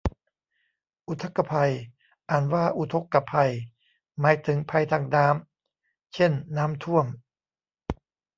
[1.07, 1.71] อุทกภัย
[2.29, 3.33] อ่านว่าอุทกกะไพ
[4.19, 7.05] หมายถึงภัยทางน้ำ เช่นน้ำท่วม